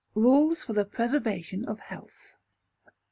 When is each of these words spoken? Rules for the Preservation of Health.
Rules 0.15 0.63
for 0.63 0.73
the 0.73 0.83
Preservation 0.83 1.63
of 1.63 1.79
Health. 1.79 2.33